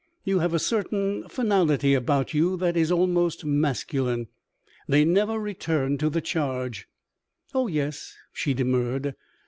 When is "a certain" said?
0.55-1.29